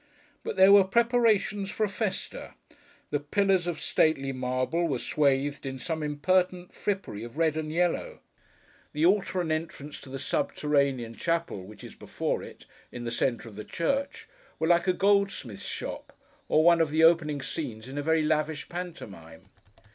But, 0.43 0.55
there 0.55 0.71
were 0.71 0.83
preparations 0.83 1.69
for 1.69 1.83
a 1.83 1.87
Festa; 1.87 2.55
the 3.11 3.19
pillars 3.19 3.67
of 3.67 3.79
stately 3.79 4.31
marble 4.31 4.87
were 4.87 4.97
swathed 4.97 5.63
in 5.63 5.77
some 5.77 6.01
impertinent 6.01 6.73
frippery 6.73 7.23
of 7.23 7.37
red 7.37 7.55
and 7.55 7.71
yellow; 7.71 8.19
the 8.93 9.05
altar, 9.05 9.41
and 9.41 9.51
entrance 9.51 10.01
to 10.01 10.09
the 10.09 10.17
subterranean 10.17 11.13
chapel: 11.13 11.67
which 11.67 11.83
is 11.83 11.93
before 11.93 12.41
it: 12.41 12.65
in 12.91 13.03
the 13.03 13.11
centre 13.11 13.47
of 13.47 13.55
the 13.55 13.63
church: 13.63 14.27
were 14.57 14.67
like 14.67 14.87
a 14.87 14.93
goldsmith's 14.93 15.67
shop, 15.67 16.17
or 16.49 16.63
one 16.63 16.81
of 16.81 16.89
the 16.89 17.03
opening 17.03 17.39
scenes 17.39 17.87
in 17.87 17.99
a 17.99 18.01
very 18.01 18.23
lavish 18.23 18.67
pantomime. 18.69 19.49